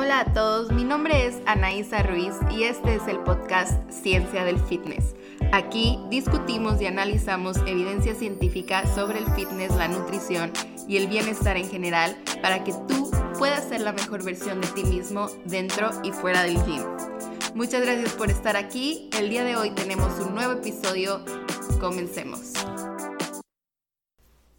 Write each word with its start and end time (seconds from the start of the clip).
Hola 0.00 0.20
a 0.20 0.32
todos, 0.32 0.70
mi 0.70 0.84
nombre 0.84 1.26
es 1.26 1.38
Anaísa 1.44 2.04
Ruiz 2.04 2.32
y 2.52 2.62
este 2.62 2.94
es 2.94 3.08
el 3.08 3.18
podcast 3.18 3.90
Ciencia 3.90 4.44
del 4.44 4.60
Fitness. 4.60 5.16
Aquí 5.50 5.98
discutimos 6.08 6.80
y 6.80 6.86
analizamos 6.86 7.56
evidencia 7.66 8.14
científica 8.14 8.86
sobre 8.94 9.18
el 9.18 9.26
fitness, 9.32 9.74
la 9.74 9.88
nutrición 9.88 10.52
y 10.86 10.98
el 10.98 11.08
bienestar 11.08 11.56
en 11.56 11.68
general 11.68 12.16
para 12.40 12.62
que 12.62 12.74
tú 12.86 13.10
puedas 13.40 13.68
ser 13.68 13.80
la 13.80 13.92
mejor 13.92 14.22
versión 14.22 14.60
de 14.60 14.68
ti 14.68 14.84
mismo 14.84 15.30
dentro 15.46 15.90
y 16.04 16.12
fuera 16.12 16.44
del 16.44 16.64
gym. 16.64 16.84
Muchas 17.56 17.82
gracias 17.82 18.12
por 18.12 18.30
estar 18.30 18.56
aquí. 18.56 19.10
El 19.18 19.30
día 19.30 19.42
de 19.42 19.56
hoy 19.56 19.72
tenemos 19.72 20.16
un 20.20 20.32
nuevo 20.32 20.52
episodio. 20.52 21.24
Comencemos. 21.80 22.52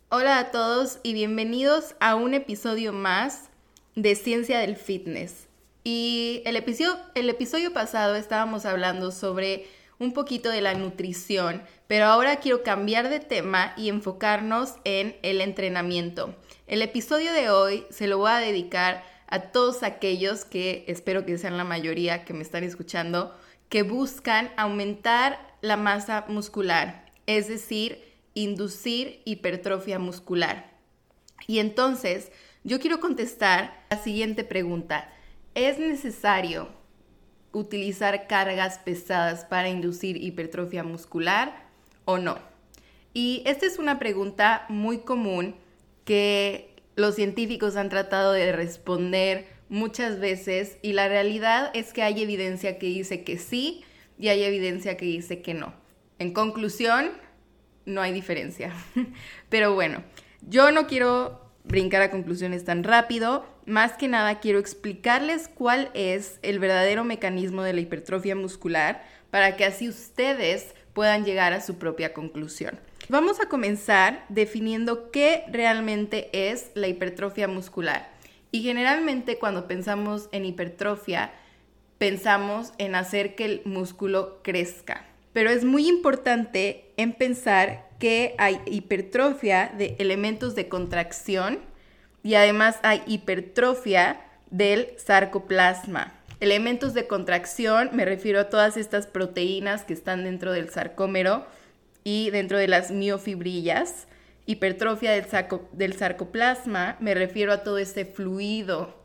Hola 0.10 0.40
a 0.40 0.52
todos 0.52 1.00
y 1.02 1.14
bienvenidos 1.14 1.96
a 2.02 2.16
un 2.16 2.34
episodio 2.34 2.92
más 2.92 3.49
de 3.96 4.16
ciencia 4.16 4.60
del 4.60 4.76
fitness. 4.76 5.48
Y 5.84 6.42
el 6.46 6.56
episodio, 6.56 6.98
el 7.16 7.30
episodio 7.30 7.74
pasado 7.74 8.16
estábamos 8.16 8.66
hablando 8.66 9.12
sobre 9.12 9.68
un 10.00 10.14
poquito 10.14 10.50
de 10.50 10.62
la 10.62 10.74
nutrición, 10.74 11.62
pero 11.88 12.06
ahora 12.06 12.38
quiero 12.38 12.64
cambiar 12.64 13.10
de 13.10 13.20
tema 13.20 13.74
y 13.78 13.90
enfocarnos 13.90 14.76
en 14.86 15.18
el 15.22 15.42
entrenamiento. 15.42 16.36
El 16.68 16.82
episodio 16.82 17.34
de 17.34 17.50
hoy 17.50 17.86
se 17.90 18.08
lo 18.08 18.18
voy 18.18 18.32
a 18.32 18.38
dedicar 18.38 19.04
a 19.28 19.52
todos 19.52 19.84
aquellos 19.84 20.46
que, 20.46 20.86
espero 20.88 21.26
que 21.26 21.38
sean 21.38 21.58
la 21.58 21.64
mayoría 21.64 22.26
que 22.26 22.34
me 22.34 22.42
están 22.42 22.64
escuchando, 22.64 23.36
que 23.68 23.84
buscan 23.84 24.52
aumentar 24.58 25.40
la 25.62 25.78
masa 25.78 26.26
muscular, 26.28 27.06
es 27.28 27.48
decir, 27.48 28.04
inducir 28.34 29.22
hipertrofia 29.26 30.00
muscular. 30.00 30.72
Y 31.46 31.60
entonces, 31.60 32.32
yo 32.64 32.80
quiero 32.80 33.00
contestar 33.00 33.86
la 33.90 33.98
siguiente 33.98 34.44
pregunta. 34.44 35.12
¿Es 35.56 35.80
necesario 35.80 36.70
utilizar 37.52 38.28
cargas 38.28 38.80
pesadas 38.80 39.46
para 39.46 39.70
inducir 39.70 40.18
hipertrofia 40.18 40.84
muscular 40.84 41.68
o 42.06 42.18
no? 42.18 42.38
Y 43.14 43.42
esta 43.46 43.66
es 43.66 43.80
una 43.80 43.98
pregunta 43.98 44.66
muy 44.70 45.00
común 45.00 45.56
que 46.06 46.76
los 46.96 47.16
científicos 47.16 47.76
han 47.76 47.90
tratado 47.90 48.34
de 48.34 48.52
responder 48.52 49.48
muchas 49.70 50.20
veces 50.20 50.78
y 50.82 50.94
la 50.94 51.08
realidad 51.08 51.72
es 51.74 51.94
que 51.94 52.04
hay 52.04 52.22
evidencia 52.22 52.78
que 52.78 52.88
dice 52.88 53.24
que 53.24 53.38
sí 53.38 53.84
y 54.18 54.28
hay 54.28 54.44
evidencia 54.44 54.98
que 54.98 55.06
dice 55.06 55.42
que 55.42 55.54
no. 55.54 55.74
En 56.20 56.34
conclusión, 56.34 57.12
no 57.86 58.02
hay 58.02 58.12
diferencia. 58.12 58.74
Pero 59.50 59.74
bueno, 59.74 60.04
yo 60.42 60.72
no 60.72 60.88
quiero 60.88 61.49
brincar 61.70 62.02
a 62.02 62.12
conclusiones 62.12 62.66
tan 62.66 62.84
rápido. 62.84 63.46
Más 63.66 63.94
que 63.94 64.08
nada 64.08 64.40
quiero 64.40 64.60
explicarles 64.60 65.48
cuál 65.48 65.92
es 65.94 66.40
el 66.42 66.60
verdadero 66.60 67.06
mecanismo 67.06 67.62
de 67.62 67.74
la 67.74 67.80
hipertrofia 67.80 68.36
muscular 68.36 69.04
para 69.30 69.56
que 69.56 69.64
así 69.64 69.88
ustedes 69.88 70.74
puedan 70.94 71.24
llegar 71.24 71.54
a 71.54 71.62
su 71.62 71.78
propia 71.78 72.12
conclusión. 72.12 72.80
Vamos 73.08 73.40
a 73.40 73.48
comenzar 73.48 74.26
definiendo 74.30 75.12
qué 75.12 75.44
realmente 75.52 76.30
es 76.34 76.72
la 76.74 76.88
hipertrofia 76.88 77.48
muscular. 77.48 78.10
Y 78.52 78.64
generalmente 78.64 79.38
cuando 79.38 79.68
pensamos 79.68 80.28
en 80.32 80.46
hipertrofia, 80.46 81.32
pensamos 82.00 82.74
en 82.80 82.96
hacer 82.96 83.36
que 83.36 83.46
el 83.46 83.62
músculo 83.66 84.40
crezca. 84.44 85.06
Pero 85.34 85.52
es 85.52 85.64
muy 85.64 85.88
importante 85.88 86.92
en 86.98 87.14
pensar 87.14 87.89
que 88.00 88.34
hay 88.38 88.62
hipertrofia 88.66 89.72
de 89.78 89.96
elementos 90.00 90.56
de 90.56 90.70
contracción 90.70 91.60
y 92.24 92.36
además 92.36 92.78
hay 92.82 93.04
hipertrofia 93.06 94.22
del 94.50 94.94
sarcoplasma. 94.98 96.14
Elementos 96.40 96.94
de 96.94 97.06
contracción, 97.06 97.90
me 97.92 98.06
refiero 98.06 98.40
a 98.40 98.50
todas 98.50 98.78
estas 98.78 99.08
proteínas 99.08 99.84
que 99.84 99.94
están 99.94 100.24
dentro 100.24 100.54
del 100.54 100.70
sarcómero 100.70 101.46
y 102.06 102.30
dentro 102.30 102.58
de 102.58 102.70
las 102.70 102.92
miofibrillas. 102.92 104.08
Hipertrofia 104.46 105.12
del, 105.12 105.94
sarcoplasma, 105.94 106.96
me 107.00 107.14
refiero 107.14 107.52
a 107.52 107.64
todo 107.64 107.78
este 107.78 108.06
fluido 108.06 108.96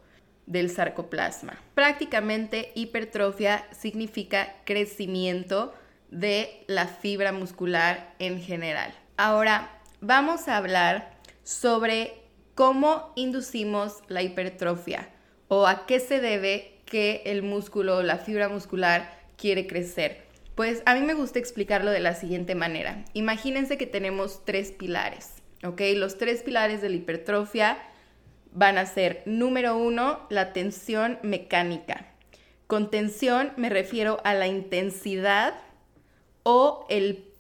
del 0.47 0.71
sarcoplasma. 0.71 1.61
Prácticamente 1.75 2.71
hipertrofia 2.75 3.67
significa 3.73 4.55
crecimiento 4.65 5.75
de 6.15 6.65
la 6.69 6.87
fibra 6.87 7.33
muscular 7.33 8.15
en 8.19 8.41
general. 8.41 8.95
Ahora 9.17 9.81
vamos 10.01 10.47
a 10.49 10.57
hablar 10.57 11.19
sobre 11.43 12.15
cómo 12.55 13.13
inducimos 13.17 14.03
la 14.07 14.23
hipertrofia 14.23 15.11
o 15.49 15.67
a 15.67 15.87
qué 15.87 15.99
se 15.99 16.21
debe 16.21 16.79
que 16.87 17.23
el 17.27 17.43
músculo 17.43 17.97
o 17.97 18.03
la 18.03 18.19
fibra 18.19 18.49
muscular 18.49 19.19
quiere 19.37 19.67
crecer. 19.67 20.23
Pues 20.55 20.83
a 20.87 20.95
mí 20.95 21.01
me 21.01 21.15
gusta 21.15 21.41
explicarlo 21.41 21.91
de 21.91 21.99
la 21.99 22.15
siguiente 22.15 22.55
manera. 22.55 23.05
Imagínense 23.13 23.77
que 23.77 23.87
tenemos 23.87 24.45
tres 24.45 24.71
pilares, 24.71 25.33
¿ok? 25.65 25.81
Los 25.97 26.17
tres 26.17 26.43
pilares 26.43 26.81
de 26.81 26.91
la 26.91 26.97
hipertrofia 26.97 27.79
van 28.53 28.79
a 28.79 28.87
ser, 28.87 29.25
número 29.27 29.77
uno, 29.77 30.27
la 30.31 30.53
tensión 30.53 31.19
mecánica. 31.23 32.07
Con 32.69 32.89
tensión 32.89 33.53
me 33.57 33.69
refiero 33.69 34.21
a 34.23 34.33
la 34.35 34.47
intensidad 34.47 35.55
o 36.45 36.87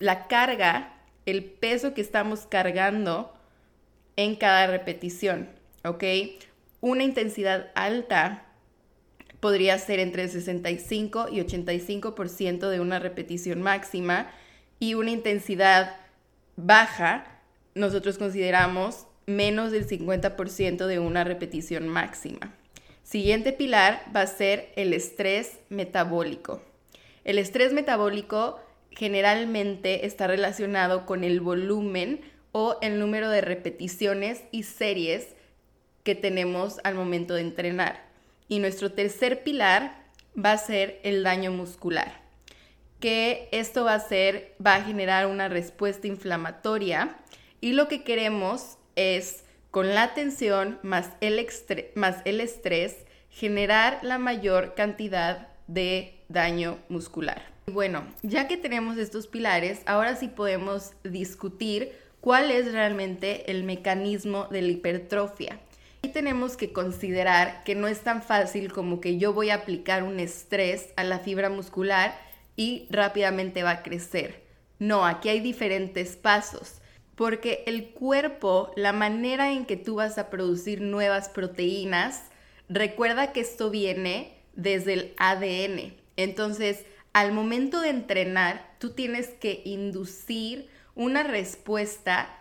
la 0.00 0.26
carga, 0.26 0.92
el 1.24 1.44
peso 1.44 1.94
que 1.94 2.00
estamos 2.00 2.40
cargando 2.46 3.32
en 4.16 4.34
cada 4.34 4.66
repetición, 4.66 5.48
¿ok? 5.84 6.04
Una 6.80 7.04
intensidad 7.04 7.70
alta 7.74 8.46
podría 9.38 9.78
ser 9.78 10.00
entre 10.00 10.26
65 10.26 11.28
y 11.30 11.40
85% 11.40 12.68
de 12.68 12.80
una 12.80 12.98
repetición 12.98 13.62
máxima 13.62 14.30
y 14.80 14.94
una 14.94 15.10
intensidad 15.10 15.96
baja 16.56 17.26
nosotros 17.74 18.18
consideramos 18.18 19.06
menos 19.26 19.72
del 19.72 19.86
50% 19.86 20.86
de 20.86 20.98
una 20.98 21.24
repetición 21.24 21.88
máxima. 21.88 22.54
Siguiente 23.02 23.52
pilar 23.52 24.02
va 24.14 24.22
a 24.22 24.26
ser 24.26 24.72
el 24.76 24.92
estrés 24.92 25.58
metabólico. 25.68 26.62
El 27.24 27.38
estrés 27.38 27.72
metabólico 27.72 28.60
generalmente 28.96 30.06
está 30.06 30.26
relacionado 30.26 31.06
con 31.06 31.24
el 31.24 31.40
volumen 31.40 32.20
o 32.52 32.78
el 32.80 32.98
número 32.98 33.28
de 33.28 33.40
repeticiones 33.40 34.42
y 34.52 34.62
series 34.62 35.28
que 36.04 36.14
tenemos 36.14 36.78
al 36.84 36.94
momento 36.94 37.34
de 37.34 37.40
entrenar. 37.40 38.04
Y 38.48 38.58
nuestro 38.58 38.92
tercer 38.92 39.42
pilar 39.42 40.04
va 40.38 40.52
a 40.52 40.58
ser 40.58 41.00
el 41.02 41.22
daño 41.22 41.50
muscular, 41.50 42.20
que 43.00 43.48
esto 43.52 43.84
va 43.84 43.94
a 43.94 44.00
ser, 44.00 44.54
va 44.64 44.76
a 44.76 44.84
generar 44.84 45.26
una 45.26 45.48
respuesta 45.48 46.06
inflamatoria 46.06 47.16
y 47.60 47.72
lo 47.72 47.88
que 47.88 48.04
queremos 48.04 48.76
es 48.96 49.44
con 49.70 49.94
la 49.94 50.14
tensión 50.14 50.78
más 50.82 51.10
el, 51.20 51.44
más 51.94 52.18
el 52.24 52.40
estrés 52.40 52.96
generar 53.30 53.98
la 54.02 54.18
mayor 54.18 54.74
cantidad 54.74 55.48
de 55.66 56.14
daño 56.28 56.78
muscular. 56.88 57.42
Bueno, 57.66 58.04
ya 58.22 58.46
que 58.46 58.56
tenemos 58.56 58.98
estos 58.98 59.26
pilares, 59.26 59.80
ahora 59.86 60.16
sí 60.16 60.28
podemos 60.28 60.92
discutir 61.02 61.92
cuál 62.20 62.50
es 62.50 62.72
realmente 62.72 63.50
el 63.50 63.64
mecanismo 63.64 64.46
de 64.50 64.62
la 64.62 64.68
hipertrofia. 64.68 65.60
Y 66.02 66.08
tenemos 66.08 66.58
que 66.58 66.72
considerar 66.72 67.64
que 67.64 67.74
no 67.74 67.88
es 67.88 68.00
tan 68.00 68.22
fácil 68.22 68.72
como 68.72 69.00
que 69.00 69.16
yo 69.16 69.32
voy 69.32 69.48
a 69.48 69.56
aplicar 69.56 70.02
un 70.02 70.20
estrés 70.20 70.92
a 70.96 71.04
la 71.04 71.18
fibra 71.18 71.48
muscular 71.48 72.14
y 72.56 72.86
rápidamente 72.90 73.62
va 73.62 73.70
a 73.70 73.82
crecer. 73.82 74.44
No, 74.78 75.06
aquí 75.06 75.30
hay 75.30 75.40
diferentes 75.40 76.16
pasos, 76.16 76.82
porque 77.14 77.62
el 77.66 77.90
cuerpo, 77.90 78.72
la 78.76 78.92
manera 78.92 79.52
en 79.52 79.64
que 79.64 79.76
tú 79.76 79.96
vas 79.96 80.18
a 80.18 80.28
producir 80.28 80.82
nuevas 80.82 81.30
proteínas, 81.30 82.24
recuerda 82.68 83.32
que 83.32 83.40
esto 83.40 83.70
viene 83.70 84.43
desde 84.56 84.92
el 84.92 85.14
ADN. 85.18 85.94
Entonces, 86.16 86.84
al 87.12 87.32
momento 87.32 87.80
de 87.80 87.90
entrenar, 87.90 88.74
tú 88.78 88.90
tienes 88.90 89.28
que 89.28 89.62
inducir 89.64 90.68
una 90.94 91.22
respuesta 91.22 92.38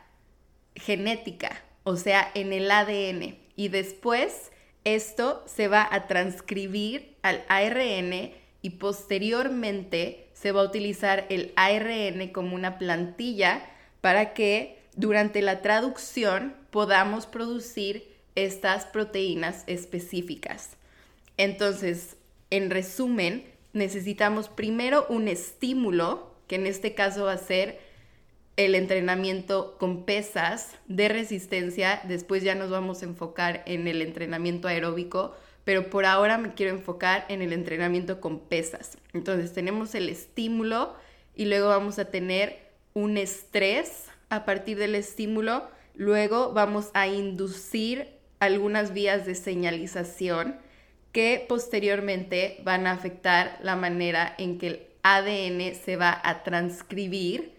genética, 0.76 1.64
o 1.84 1.96
sea, 1.96 2.30
en 2.34 2.54
el 2.54 2.70
ADN. 2.70 3.38
Y 3.56 3.68
después 3.68 4.52
esto 4.84 5.44
se 5.46 5.68
va 5.68 5.88
a 5.90 6.08
transcribir 6.08 7.16
al 7.22 7.44
ARN 7.48 8.32
y 8.62 8.70
posteriormente 8.72 10.30
se 10.34 10.52
va 10.52 10.62
a 10.62 10.66
utilizar 10.66 11.26
el 11.30 11.54
ARN 11.56 12.30
como 12.30 12.56
una 12.56 12.78
plantilla 12.78 13.70
para 14.02 14.34
que 14.34 14.82
durante 14.96 15.42
la 15.42 15.62
traducción 15.62 16.56
podamos 16.70 17.26
producir 17.26 18.12
estas 18.36 18.86
proteínas 18.86 19.64
específicas. 19.68 20.78
Entonces, 21.38 22.18
en 22.50 22.70
resumen, 22.70 23.46
necesitamos 23.74 24.50
primero 24.50 25.06
un 25.10 25.28
estímulo, 25.28 26.32
que 26.48 26.56
en 26.56 26.68
este 26.68 26.94
caso 26.94 27.26
va 27.26 27.34
a 27.34 27.38
ser 27.38 27.80
el 28.56 28.76
entrenamiento 28.76 29.78
con 29.80 30.06
pesas 30.06 30.76
de 30.88 31.10
resistencia, 31.10 32.02
después 32.08 32.44
ya 32.44 32.54
nos 32.54 32.70
vamos 32.70 33.02
a 33.02 33.06
enfocar 33.06 33.64
en 33.66 33.88
el 33.88 34.02
entrenamiento 34.02 34.68
aeróbico, 34.68 35.36
pero 35.64 35.90
por 35.90 36.06
ahora 36.06 36.38
me 36.38 36.54
quiero 36.54 36.74
enfocar 36.74 37.26
en 37.30 37.42
el 37.42 37.54
entrenamiento 37.54 38.22
con 38.22 38.40
pesas. 38.40 38.98
Entonces 39.14 39.54
tenemos 39.54 39.96
el 39.96 40.10
estímulo 40.10 40.94
y 41.36 41.46
luego 41.46 41.70
vamos 41.70 41.98
a 41.98 42.06
tener 42.06 42.60
un 42.94 43.18
estrés 43.18 44.06
a 44.30 44.46
partir 44.46 44.78
del 44.78 44.94
estímulo, 44.94 45.68
luego 45.96 46.54
vamos 46.54 46.90
a 46.94 47.08
inducir 47.08 48.08
algunas 48.40 48.94
vías 48.94 49.26
de 49.26 49.34
señalización 49.34 50.58
que 51.14 51.46
posteriormente 51.48 52.58
van 52.64 52.86
a 52.88 52.92
afectar 52.92 53.58
la 53.62 53.78
manera 53.78 54.36
en 54.38 54.58
que 54.58 54.68
el 54.68 54.88
ADN 55.04 55.76
se 55.76 55.96
va 55.96 56.20
a 56.24 56.44
transcribir 56.44 57.54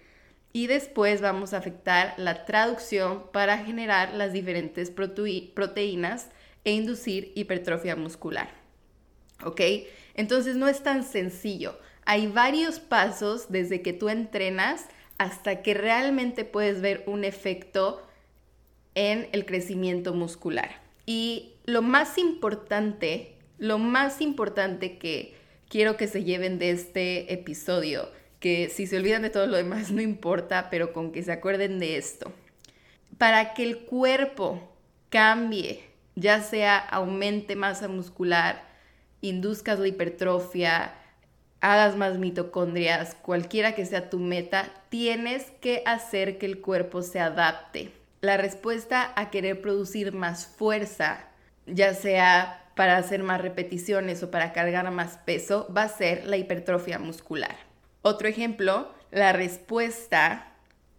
y 0.52 0.66
después 0.66 1.20
vamos 1.20 1.54
a 1.54 1.58
afectar 1.58 2.14
la 2.16 2.44
traducción 2.44 3.24
para 3.32 3.58
generar 3.58 4.14
las 4.14 4.32
diferentes 4.32 4.90
proteínas 4.90 6.28
e 6.64 6.72
inducir 6.72 7.32
hipertrofia 7.34 7.96
muscular. 7.96 8.50
¿Ok? 9.44 9.60
Entonces 10.14 10.56
no 10.56 10.68
es 10.68 10.82
tan 10.82 11.02
sencillo. 11.02 11.78
Hay 12.06 12.26
varios 12.26 12.80
pasos 12.80 13.46
desde 13.50 13.82
que 13.82 13.92
tú 13.92 14.08
entrenas 14.08 14.86
hasta 15.18 15.62
que 15.62 15.74
realmente 15.74 16.44
puedes 16.44 16.80
ver 16.80 17.04
un 17.06 17.24
efecto 17.24 18.02
en 18.94 19.28
el 19.32 19.46
crecimiento 19.46 20.14
muscular. 20.14 20.80
Y 21.06 21.54
lo 21.66 21.82
más 21.82 22.16
importante, 22.18 23.33
lo 23.58 23.78
más 23.78 24.20
importante 24.20 24.98
que 24.98 25.34
quiero 25.68 25.96
que 25.96 26.08
se 26.08 26.24
lleven 26.24 26.58
de 26.58 26.70
este 26.70 27.32
episodio 27.32 28.08
que 28.44 28.68
si 28.68 28.86
se 28.86 28.98
olvidan 28.98 29.22
de 29.22 29.30
todo 29.30 29.46
lo 29.46 29.56
demás 29.56 29.90
no 29.90 30.02
importa, 30.02 30.68
pero 30.68 30.92
con 30.92 31.12
que 31.12 31.22
se 31.22 31.32
acuerden 31.32 31.78
de 31.78 31.96
esto. 31.96 32.30
Para 33.16 33.54
que 33.54 33.62
el 33.62 33.78
cuerpo 33.86 34.70
cambie, 35.08 35.82
ya 36.14 36.42
sea 36.42 36.76
aumente 36.76 37.56
masa 37.56 37.88
muscular, 37.88 38.62
induzcas 39.22 39.78
la 39.78 39.88
hipertrofia, 39.88 40.92
hagas 41.62 41.96
más 41.96 42.18
mitocondrias, 42.18 43.14
cualquiera 43.14 43.74
que 43.74 43.86
sea 43.86 44.10
tu 44.10 44.18
meta, 44.18 44.70
tienes 44.90 45.50
que 45.62 45.82
hacer 45.86 46.36
que 46.36 46.44
el 46.44 46.60
cuerpo 46.60 47.00
se 47.00 47.20
adapte. 47.20 47.92
La 48.20 48.36
respuesta 48.36 49.14
a 49.16 49.30
querer 49.30 49.62
producir 49.62 50.12
más 50.12 50.44
fuerza, 50.44 51.28
ya 51.64 51.94
sea 51.94 52.63
para 52.74 52.96
hacer 52.96 53.22
más 53.22 53.40
repeticiones 53.40 54.22
o 54.22 54.30
para 54.30 54.52
cargar 54.52 54.90
más 54.90 55.18
peso, 55.18 55.72
va 55.74 55.82
a 55.82 55.88
ser 55.88 56.26
la 56.26 56.36
hipertrofia 56.36 56.98
muscular. 56.98 57.56
Otro 58.02 58.28
ejemplo, 58.28 58.92
la 59.10 59.32
respuesta 59.32 60.52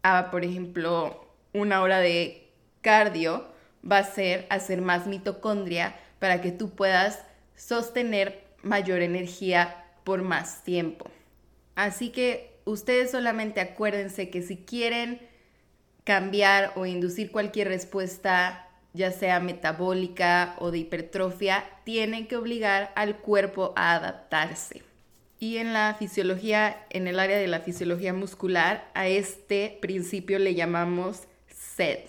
a, 0.03 0.31
por 0.31 0.45
ejemplo, 0.45 1.27
una 1.53 1.81
hora 1.81 1.99
de 1.99 2.51
cardio 2.81 3.47
va 3.89 3.99
a 3.99 4.03
ser 4.03 4.45
hacer 4.49 4.81
más 4.81 5.07
mitocondria 5.07 5.95
para 6.19 6.41
que 6.41 6.51
tú 6.51 6.71
puedas 6.71 7.23
sostener 7.55 8.43
mayor 8.63 9.01
energía 9.01 9.85
por 10.03 10.21
más 10.21 10.63
tiempo. 10.63 11.09
Así 11.75 12.09
que 12.09 12.59
ustedes 12.65 13.11
solamente 13.11 13.61
acuérdense 13.61 14.29
que 14.29 14.41
si 14.41 14.57
quieren 14.57 15.21
cambiar 16.03 16.73
o 16.75 16.85
inducir 16.85 17.31
cualquier 17.31 17.67
respuesta, 17.67 18.64
ya 18.95 19.11
sea 19.11 19.39
metabólica 19.39 20.55
o 20.59 20.71
de 20.71 20.79
hipertrofia, 20.79 21.65
tienen 21.83 22.27
que 22.27 22.37
obligar 22.37 22.91
al 22.95 23.17
cuerpo 23.17 23.73
a 23.75 23.93
adaptarse. 23.93 24.83
Y 25.39 25.57
en 25.57 25.73
la 25.73 25.95
fisiología, 25.99 26.85
en 26.89 27.07
el 27.07 27.19
área 27.19 27.37
de 27.37 27.47
la 27.47 27.59
fisiología 27.59 28.13
muscular, 28.13 28.89
a 28.93 29.07
este 29.07 29.77
principio 29.81 30.39
le 30.39 30.55
llamamos 30.55 31.23
SED, 31.47 31.99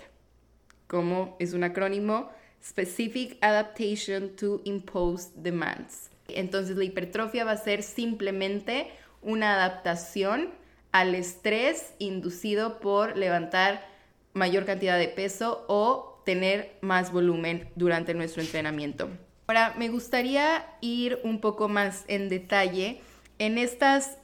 como 0.87 1.37
es 1.41 1.53
un 1.53 1.65
acrónimo, 1.65 2.31
Specific 2.65 3.37
Adaptation 3.41 4.35
to 4.37 4.61
Imposed 4.65 5.33
Demands. 5.35 6.11
Entonces 6.29 6.77
la 6.77 6.85
hipertrofia 6.85 7.45
va 7.45 7.53
a 7.53 7.57
ser 7.57 7.83
simplemente 7.83 8.91
una 9.23 9.55
adaptación 9.55 10.51
al 10.93 11.15
estrés 11.15 11.93
inducido 11.99 12.79
por 12.81 13.17
levantar 13.17 13.87
mayor 14.33 14.65
cantidad 14.65 14.99
de 14.99 15.09
peso 15.09 15.65
o 15.69 16.16
tener 16.27 16.77
más 16.83 17.13
volumen 17.13 17.71
durante 17.77 18.13
nuestro 18.13 18.43
entrenamiento. 18.43 19.09
Ahora, 19.47 19.75
me 19.79 19.89
gustaría 19.89 20.67
ir 20.81 21.21
un 21.23 21.41
poco 21.41 21.69
más 21.69 22.05
en 22.09 22.29
detalle 22.29 23.01
en 23.39 23.59
estas 23.59 24.19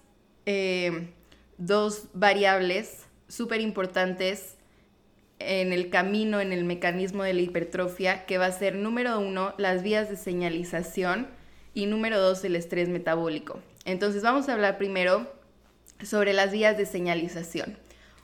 eh, 0.45 1.11
dos 1.59 2.09
variables 2.13 3.07
súper 3.29 3.61
importantes 3.61 4.57
en 5.39 5.73
el 5.73 5.91
camino, 5.91 6.41
en 6.41 6.53
el 6.53 6.65
mecanismo 6.65 7.23
de 7.23 7.35
la 7.35 7.41
hipertrofia, 7.43 8.27
que 8.27 8.37
va 8.37 8.47
a 8.47 8.53
ser 8.53 8.75
número 8.75 9.21
uno, 9.21 9.55
las 9.59 9.85
vías 9.85 10.11
de 10.11 10.17
señalización 10.17 11.29
y 11.73 11.87
número 11.87 12.21
dos, 12.21 12.45
el 12.45 12.57
estrés 12.57 12.89
metabólico. 12.89 13.61
Entonces 13.85 14.23
vamos 14.23 14.49
a 14.49 14.55
hablar 14.55 14.77
primero 14.77 15.33
sobre 16.03 16.33
las 16.33 16.51
vías 16.51 16.77
de 16.77 16.85
señalización. 16.85 17.79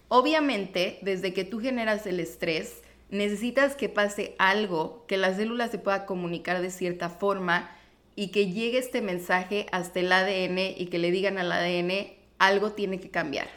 Obviamente, 0.09 0.99
desde 1.03 1.33
que 1.33 1.45
tú 1.45 1.61
generas 1.61 2.07
el 2.07 2.19
estrés, 2.19 2.83
necesitas 3.11 3.75
que 3.75 3.89
pase 3.89 4.35
algo, 4.39 5.05
que 5.07 5.17
la 5.17 5.35
célula 5.35 5.69
se 5.69 5.79
pueda 5.79 6.07
comunicar 6.07 6.61
de 6.61 6.71
cierta 6.71 7.09
forma 7.09 7.71
y 8.15 8.29
que 8.29 8.51
llegue 8.51 8.79
este 8.79 9.01
mensaje 9.01 9.67
hasta 9.73 10.01
el 10.01 10.13
ADN 10.13 10.59
y 10.77 10.87
que 10.87 10.99
le 10.99 11.11
digan 11.11 11.39
al 11.39 11.53
ADN 11.53 12.13
algo 12.39 12.73
tiene 12.73 13.01
que 13.01 13.11
cambiar. 13.11 13.49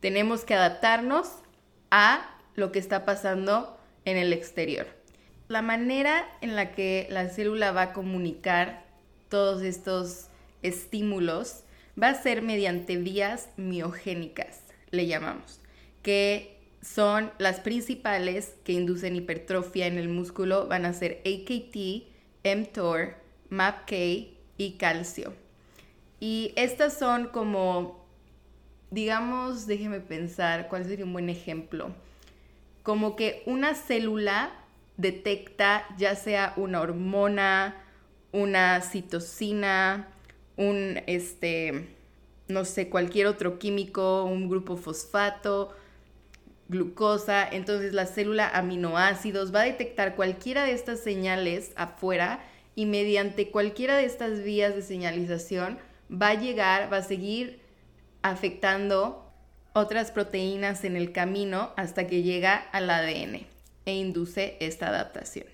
Tenemos 0.00 0.44
que 0.44 0.54
adaptarnos 0.54 1.30
a 1.90 2.38
lo 2.54 2.72
que 2.72 2.78
está 2.78 3.04
pasando 3.04 3.78
en 4.04 4.16
el 4.16 4.32
exterior. 4.32 4.86
La 5.48 5.62
manera 5.62 6.26
en 6.40 6.56
la 6.56 6.72
que 6.72 7.06
la 7.10 7.28
célula 7.28 7.72
va 7.72 7.82
a 7.82 7.92
comunicar 7.92 8.84
todos 9.28 9.62
estos 9.62 10.28
estímulos 10.62 11.64
va 12.00 12.08
a 12.08 12.14
ser 12.14 12.42
mediante 12.42 12.96
vías 12.96 13.48
miogénicas, 13.56 14.60
le 14.90 15.06
llamamos, 15.06 15.60
que 16.02 16.53
son 16.84 17.32
las 17.38 17.60
principales 17.60 18.54
que 18.64 18.72
inducen 18.72 19.16
hipertrofia 19.16 19.86
en 19.86 19.96
el 19.96 20.08
músculo, 20.08 20.66
van 20.68 20.84
a 20.84 20.92
ser 20.92 21.22
AKT, 21.24 22.04
mTOR, 22.44 23.14
MAPK 23.48 23.92
y 24.58 24.76
calcio. 24.78 25.32
Y 26.20 26.52
estas 26.56 26.98
son 26.98 27.28
como, 27.28 28.06
digamos, 28.90 29.66
déjeme 29.66 30.00
pensar, 30.00 30.68
¿cuál 30.68 30.84
sería 30.84 31.04
un 31.04 31.12
buen 31.12 31.30
ejemplo? 31.30 31.94
Como 32.82 33.16
que 33.16 33.42
una 33.46 33.74
célula 33.74 34.52
detecta 34.96 35.86
ya 35.96 36.14
sea 36.14 36.52
una 36.56 36.80
hormona, 36.80 37.82
una 38.32 38.80
citosina, 38.82 40.08
un, 40.56 41.00
este, 41.06 41.96
no 42.48 42.64
sé, 42.64 42.90
cualquier 42.90 43.26
otro 43.26 43.58
químico, 43.58 44.24
un 44.24 44.48
grupo 44.48 44.76
fosfato, 44.76 45.74
glucosa, 46.68 47.46
entonces 47.46 47.92
la 47.92 48.06
célula 48.06 48.48
aminoácidos 48.48 49.54
va 49.54 49.62
a 49.62 49.64
detectar 49.64 50.16
cualquiera 50.16 50.64
de 50.64 50.72
estas 50.72 51.00
señales 51.00 51.72
afuera 51.76 52.40
y 52.74 52.86
mediante 52.86 53.50
cualquiera 53.50 53.96
de 53.96 54.04
estas 54.04 54.42
vías 54.42 54.74
de 54.74 54.82
señalización 54.82 55.78
va 56.10 56.28
a 56.28 56.34
llegar, 56.34 56.92
va 56.92 56.98
a 56.98 57.02
seguir 57.02 57.60
afectando 58.22 59.32
otras 59.72 60.10
proteínas 60.10 60.84
en 60.84 60.96
el 60.96 61.12
camino 61.12 61.72
hasta 61.76 62.06
que 62.06 62.22
llega 62.22 62.56
al 62.56 62.88
ADN 62.88 63.46
e 63.86 63.94
induce 63.94 64.56
esta 64.60 64.88
adaptación. 64.88 65.46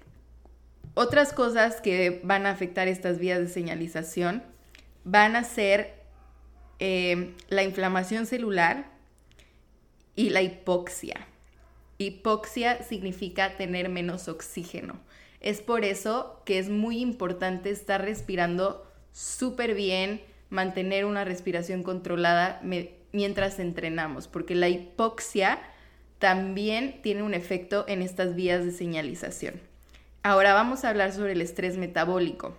Otras 0.94 1.32
cosas 1.32 1.80
que 1.80 2.20
van 2.24 2.46
a 2.46 2.50
afectar 2.50 2.88
estas 2.88 3.18
vías 3.18 3.38
de 3.38 3.48
señalización 3.48 4.42
van 5.04 5.36
a 5.36 5.44
ser 5.44 5.94
eh, 6.78 7.34
la 7.48 7.62
inflamación 7.62 8.26
celular 8.26 8.89
y 10.20 10.28
la 10.28 10.42
hipoxia. 10.42 11.26
Hipoxia 11.96 12.82
significa 12.82 13.56
tener 13.56 13.88
menos 13.88 14.28
oxígeno. 14.28 15.00
Es 15.40 15.62
por 15.62 15.82
eso 15.82 16.42
que 16.44 16.58
es 16.58 16.68
muy 16.68 17.00
importante 17.00 17.70
estar 17.70 18.04
respirando 18.04 18.86
súper 19.12 19.74
bien, 19.74 20.20
mantener 20.50 21.06
una 21.06 21.24
respiración 21.24 21.82
controlada 21.82 22.60
mientras 23.12 23.58
entrenamos, 23.58 24.28
porque 24.28 24.54
la 24.54 24.68
hipoxia 24.68 25.58
también 26.18 27.00
tiene 27.00 27.22
un 27.22 27.32
efecto 27.32 27.86
en 27.88 28.02
estas 28.02 28.34
vías 28.34 28.62
de 28.62 28.72
señalización. 28.72 29.54
Ahora 30.22 30.52
vamos 30.52 30.84
a 30.84 30.90
hablar 30.90 31.12
sobre 31.12 31.32
el 31.32 31.40
estrés 31.40 31.78
metabólico. 31.78 32.54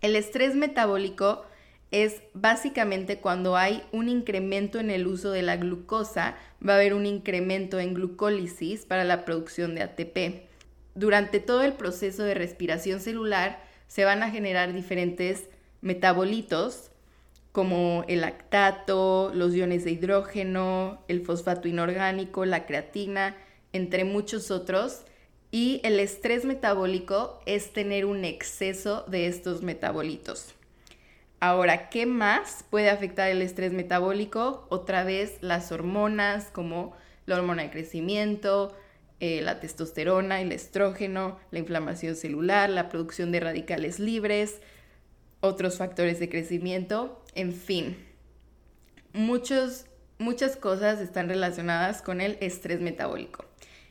El 0.00 0.16
estrés 0.16 0.54
metabólico 0.54 1.44
es 1.92 2.22
básicamente 2.34 3.18
cuando 3.18 3.56
hay 3.56 3.84
un 3.92 4.08
incremento 4.08 4.80
en 4.80 4.90
el 4.90 5.06
uso 5.06 5.30
de 5.30 5.42
la 5.42 5.56
glucosa, 5.56 6.36
va 6.66 6.72
a 6.72 6.76
haber 6.76 6.94
un 6.94 7.06
incremento 7.06 7.78
en 7.78 7.94
glucólisis 7.94 8.84
para 8.84 9.04
la 9.04 9.24
producción 9.24 9.76
de 9.76 9.82
ATP 9.82 10.52
durante 10.94 11.40
todo 11.40 11.62
el 11.62 11.72
proceso 11.72 12.22
de 12.22 12.34
respiración 12.34 13.00
celular 13.00 13.62
se 13.88 14.04
van 14.04 14.22
a 14.22 14.30
generar 14.30 14.72
diferentes 14.72 15.48
metabolitos 15.80 16.90
como 17.50 18.04
el 18.08 18.22
lactato, 18.22 19.30
los 19.34 19.54
iones 19.54 19.84
de 19.84 19.90
hidrógeno, 19.90 21.02
el 21.08 21.20
fosfato 21.22 21.68
inorgánico, 21.68 22.46
la 22.46 22.66
creatina, 22.66 23.36
entre 23.72 24.04
muchos 24.04 24.50
otros. 24.50 25.02
y 25.54 25.82
el 25.84 26.00
estrés 26.00 26.46
metabólico 26.46 27.38
es 27.44 27.74
tener 27.74 28.06
un 28.06 28.24
exceso 28.24 29.04
de 29.06 29.26
estos 29.26 29.60
metabolitos. 29.60 30.54
Ahora, 31.44 31.90
¿qué 31.90 32.06
más 32.06 32.64
puede 32.70 32.88
afectar 32.88 33.28
el 33.28 33.42
estrés 33.42 33.72
metabólico? 33.72 34.64
Otra 34.68 35.02
vez 35.02 35.38
las 35.40 35.72
hormonas 35.72 36.44
como 36.52 36.94
la 37.26 37.34
hormona 37.34 37.64
de 37.64 37.70
crecimiento, 37.70 38.76
eh, 39.18 39.42
la 39.42 39.58
testosterona, 39.58 40.40
el 40.40 40.52
estrógeno, 40.52 41.40
la 41.50 41.58
inflamación 41.58 42.14
celular, 42.14 42.70
la 42.70 42.88
producción 42.88 43.32
de 43.32 43.40
radicales 43.40 43.98
libres, 43.98 44.60
otros 45.40 45.78
factores 45.78 46.20
de 46.20 46.28
crecimiento, 46.28 47.20
en 47.34 47.52
fin. 47.52 47.96
Muchos, 49.12 49.86
muchas 50.18 50.56
cosas 50.56 51.00
están 51.00 51.28
relacionadas 51.28 52.02
con 52.02 52.20
el 52.20 52.38
estrés 52.40 52.80
metabólico. 52.80 53.44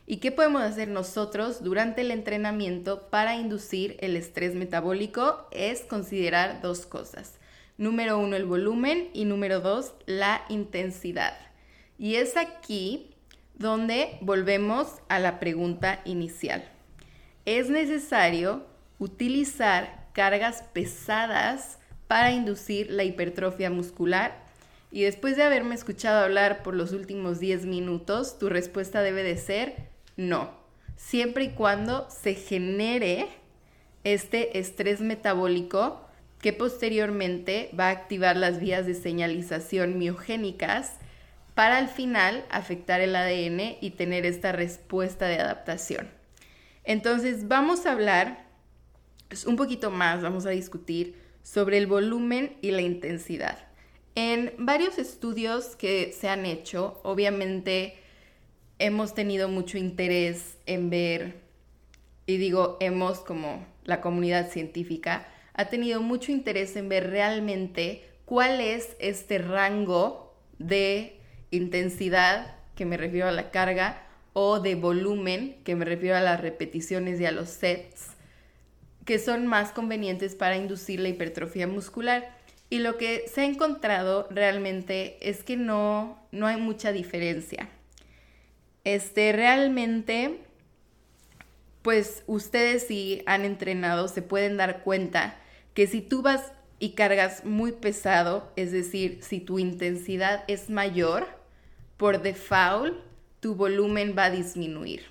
¿Y 0.06 0.16
qué 0.20 0.32
podemos 0.32 0.62
hacer 0.62 0.88
nosotros 0.88 1.62
durante 1.62 2.00
el 2.00 2.12
entrenamiento 2.12 3.10
para 3.10 3.36
inducir 3.36 3.98
el 4.00 4.16
estrés 4.16 4.54
metabólico? 4.54 5.48
Es 5.50 5.82
considerar 5.82 6.62
dos 6.62 6.86
cosas. 6.86 7.41
Número 7.82 8.16
uno, 8.16 8.36
el 8.36 8.44
volumen 8.44 9.08
y 9.12 9.24
número 9.24 9.58
dos, 9.58 9.94
la 10.06 10.44
intensidad. 10.48 11.36
Y 11.98 12.14
es 12.14 12.36
aquí 12.36 13.10
donde 13.56 14.18
volvemos 14.20 15.00
a 15.08 15.18
la 15.18 15.40
pregunta 15.40 16.00
inicial. 16.04 16.64
¿Es 17.44 17.70
necesario 17.70 18.64
utilizar 19.00 20.06
cargas 20.12 20.62
pesadas 20.72 21.80
para 22.06 22.30
inducir 22.30 22.88
la 22.88 23.02
hipertrofia 23.02 23.68
muscular? 23.68 24.44
Y 24.92 25.02
después 25.02 25.36
de 25.36 25.42
haberme 25.42 25.74
escuchado 25.74 26.22
hablar 26.22 26.62
por 26.62 26.74
los 26.74 26.92
últimos 26.92 27.40
10 27.40 27.66
minutos, 27.66 28.38
tu 28.38 28.48
respuesta 28.48 29.02
debe 29.02 29.24
de 29.24 29.36
ser 29.36 29.74
no, 30.16 30.52
siempre 30.94 31.46
y 31.46 31.48
cuando 31.48 32.08
se 32.10 32.36
genere 32.36 33.26
este 34.04 34.60
estrés 34.60 35.00
metabólico 35.00 36.11
que 36.42 36.52
posteriormente 36.52 37.70
va 37.78 37.86
a 37.86 37.92
activar 37.92 38.36
las 38.36 38.58
vías 38.58 38.84
de 38.84 38.94
señalización 38.94 39.96
miogénicas 39.96 40.96
para 41.54 41.78
al 41.78 41.88
final 41.88 42.44
afectar 42.50 43.00
el 43.00 43.14
ADN 43.14 43.76
y 43.80 43.90
tener 43.90 44.26
esta 44.26 44.50
respuesta 44.50 45.26
de 45.26 45.38
adaptación. 45.38 46.10
Entonces 46.84 47.46
vamos 47.46 47.86
a 47.86 47.92
hablar 47.92 48.44
un 49.46 49.54
poquito 49.54 49.92
más, 49.92 50.20
vamos 50.20 50.44
a 50.44 50.50
discutir 50.50 51.14
sobre 51.44 51.78
el 51.78 51.86
volumen 51.86 52.56
y 52.60 52.72
la 52.72 52.82
intensidad. 52.82 53.58
En 54.16 54.52
varios 54.58 54.98
estudios 54.98 55.76
que 55.76 56.12
se 56.12 56.28
han 56.28 56.44
hecho, 56.44 57.00
obviamente 57.04 57.96
hemos 58.80 59.14
tenido 59.14 59.48
mucho 59.48 59.78
interés 59.78 60.58
en 60.66 60.90
ver, 60.90 61.40
y 62.26 62.36
digo 62.36 62.78
hemos 62.80 63.20
como 63.20 63.64
la 63.84 64.00
comunidad 64.00 64.50
científica, 64.50 65.28
ha 65.54 65.66
tenido 65.66 66.00
mucho 66.00 66.32
interés 66.32 66.76
en 66.76 66.88
ver 66.88 67.10
realmente 67.10 68.04
cuál 68.24 68.60
es 68.60 68.96
este 68.98 69.38
rango 69.38 70.34
de 70.58 71.18
intensidad, 71.50 72.56
que 72.74 72.86
me 72.86 72.96
refiero 72.96 73.28
a 73.28 73.32
la 73.32 73.50
carga, 73.50 74.06
o 74.32 74.60
de 74.60 74.74
volumen, 74.74 75.56
que 75.64 75.76
me 75.76 75.84
refiero 75.84 76.16
a 76.16 76.20
las 76.20 76.40
repeticiones 76.40 77.20
y 77.20 77.26
a 77.26 77.32
los 77.32 77.50
sets, 77.50 78.08
que 79.04 79.18
son 79.18 79.46
más 79.46 79.72
convenientes 79.72 80.34
para 80.34 80.56
inducir 80.56 81.00
la 81.00 81.10
hipertrofia 81.10 81.66
muscular. 81.66 82.36
Y 82.70 82.78
lo 82.78 82.96
que 82.96 83.24
se 83.30 83.42
ha 83.42 83.44
encontrado 83.44 84.26
realmente 84.30 85.18
es 85.20 85.42
que 85.42 85.58
no, 85.58 86.18
no 86.30 86.46
hay 86.46 86.56
mucha 86.56 86.92
diferencia. 86.92 87.68
Este, 88.84 89.32
realmente, 89.32 90.38
pues 91.82 92.22
ustedes 92.26 92.86
si 92.86 93.22
han 93.26 93.44
entrenado 93.44 94.08
se 94.08 94.22
pueden 94.22 94.56
dar 94.56 94.82
cuenta 94.82 95.36
que 95.74 95.86
si 95.86 96.00
tú 96.00 96.22
vas 96.22 96.52
y 96.78 96.90
cargas 96.90 97.44
muy 97.44 97.72
pesado, 97.72 98.50
es 98.56 98.72
decir, 98.72 99.18
si 99.22 99.40
tu 99.40 99.58
intensidad 99.58 100.44
es 100.48 100.68
mayor, 100.68 101.26
por 101.96 102.22
default 102.22 102.96
tu 103.40 103.54
volumen 103.54 104.14
va 104.16 104.24
a 104.24 104.30
disminuir, 104.30 105.04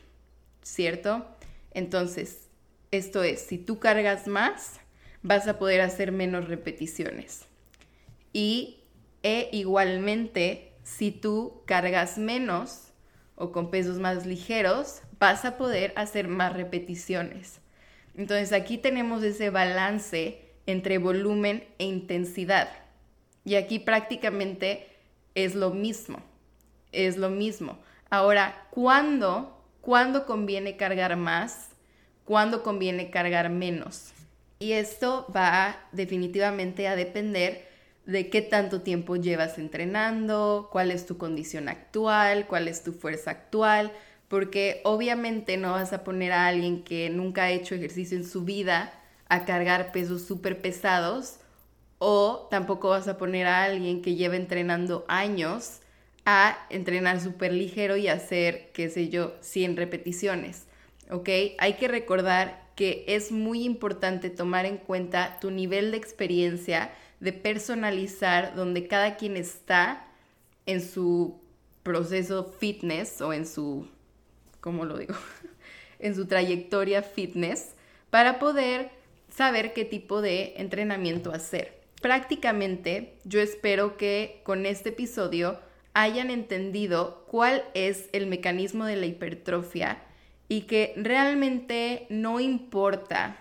¿cierto? 0.61 1.25
Entonces, 1.73 2.49
esto 2.91 3.23
es, 3.23 3.41
si 3.41 3.57
tú 3.57 3.79
cargas 3.79 4.27
más, 4.27 4.79
vas 5.21 5.47
a 5.47 5.57
poder 5.57 5.81
hacer 5.81 6.11
menos 6.11 6.47
repeticiones. 6.47 7.45
Y 8.33 8.81
e 9.23 9.49
igualmente, 9.51 10.73
si 10.83 11.11
tú 11.11 11.61
cargas 11.65 12.17
menos, 12.17 12.91
o 13.35 13.51
con 13.51 13.71
pesos 13.71 13.97
más 13.97 14.25
ligeros, 14.25 15.01
vas 15.19 15.45
a 15.45 15.57
poder 15.57 15.93
hacer 15.95 16.27
más 16.27 16.53
repeticiones. 16.53 17.59
Entonces 18.15 18.53
aquí 18.53 18.77
tenemos 18.77 19.23
ese 19.23 19.49
balance 19.49 20.50
entre 20.65 20.97
volumen 20.97 21.63
e 21.77 21.85
intensidad. 21.85 22.69
Y 23.43 23.55
aquí 23.55 23.79
prácticamente 23.79 24.87
es 25.35 25.55
lo 25.55 25.71
mismo. 25.71 26.19
Es 26.91 27.17
lo 27.17 27.29
mismo. 27.29 27.79
Ahora, 28.09 28.67
¿cuándo, 28.71 29.63
¿cuándo 29.81 30.25
conviene 30.25 30.77
cargar 30.77 31.15
más? 31.15 31.69
¿Cuándo 32.25 32.63
conviene 32.63 33.09
cargar 33.09 33.49
menos? 33.49 34.11
Y 34.59 34.73
esto 34.73 35.25
va 35.35 35.77
definitivamente 35.91 36.87
a 36.87 36.95
depender 36.95 37.67
de 38.05 38.29
qué 38.29 38.41
tanto 38.41 38.81
tiempo 38.81 39.15
llevas 39.15 39.57
entrenando, 39.57 40.69
cuál 40.71 40.91
es 40.91 41.05
tu 41.05 41.17
condición 41.17 41.69
actual, 41.69 42.47
cuál 42.47 42.67
es 42.67 42.83
tu 42.83 42.93
fuerza 42.93 43.31
actual, 43.31 43.91
porque 44.27 44.81
obviamente 44.83 45.57
no 45.57 45.71
vas 45.71 45.93
a 45.93 46.03
poner 46.03 46.31
a 46.31 46.47
alguien 46.47 46.83
que 46.83 47.09
nunca 47.09 47.43
ha 47.43 47.51
hecho 47.51 47.75
ejercicio 47.75 48.17
en 48.17 48.25
su 48.25 48.43
vida 48.43 48.93
a 49.31 49.45
cargar 49.45 49.93
pesos 49.93 50.23
súper 50.23 50.61
pesados 50.61 51.37
o 51.99 52.49
tampoco 52.51 52.89
vas 52.89 53.07
a 53.07 53.17
poner 53.17 53.47
a 53.47 53.63
alguien 53.63 54.01
que 54.01 54.15
lleva 54.15 54.35
entrenando 54.35 55.05
años 55.07 55.79
a 56.25 56.57
entrenar 56.69 57.21
súper 57.21 57.53
ligero 57.53 57.95
y 57.95 58.09
hacer, 58.09 58.71
qué 58.73 58.89
sé 58.89 59.07
yo, 59.07 59.33
100 59.39 59.77
repeticiones. 59.77 60.65
¿Ok? 61.09 61.29
Hay 61.59 61.75
que 61.75 61.87
recordar 61.87 62.61
que 62.75 63.05
es 63.07 63.31
muy 63.31 63.63
importante 63.63 64.29
tomar 64.29 64.65
en 64.65 64.75
cuenta 64.75 65.39
tu 65.39 65.49
nivel 65.49 65.91
de 65.91 65.97
experiencia, 65.97 66.91
de 67.21 67.31
personalizar 67.31 68.53
donde 68.53 68.87
cada 68.87 69.15
quien 69.15 69.37
está 69.37 70.07
en 70.65 70.81
su 70.81 71.39
proceso 71.83 72.53
fitness 72.59 73.21
o 73.21 73.31
en 73.31 73.47
su, 73.47 73.87
¿cómo 74.59 74.83
lo 74.83 74.97
digo? 74.97 75.15
en 75.99 76.15
su 76.15 76.25
trayectoria 76.25 77.01
fitness 77.01 77.75
para 78.09 78.37
poder 78.37 79.00
saber 79.31 79.73
qué 79.73 79.85
tipo 79.85 80.21
de 80.21 80.53
entrenamiento 80.57 81.31
hacer. 81.31 81.81
Prácticamente 82.01 83.17
yo 83.23 83.41
espero 83.41 83.97
que 83.97 84.41
con 84.43 84.65
este 84.65 84.89
episodio 84.89 85.59
hayan 85.93 86.29
entendido 86.29 87.25
cuál 87.27 87.63
es 87.73 88.09
el 88.13 88.27
mecanismo 88.27 88.85
de 88.85 88.95
la 88.95 89.05
hipertrofia 89.07 90.03
y 90.47 90.61
que 90.61 90.93
realmente 90.97 92.05
no 92.09 92.39
importa 92.39 93.37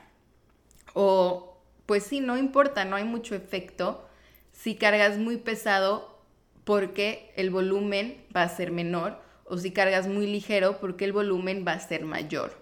o 0.94 1.58
pues 1.86 2.04
sí, 2.04 2.20
no 2.20 2.36
importa, 2.38 2.84
no 2.84 2.96
hay 2.96 3.04
mucho 3.04 3.34
efecto 3.34 4.06
si 4.52 4.76
cargas 4.76 5.18
muy 5.18 5.38
pesado 5.38 6.22
porque 6.64 7.32
el 7.34 7.50
volumen 7.50 8.22
va 8.34 8.42
a 8.42 8.48
ser 8.48 8.70
menor 8.70 9.18
o 9.44 9.58
si 9.58 9.72
cargas 9.72 10.06
muy 10.06 10.26
ligero 10.26 10.78
porque 10.78 11.04
el 11.04 11.12
volumen 11.12 11.64
va 11.66 11.72
a 11.72 11.80
ser 11.80 12.04
mayor. 12.04 12.59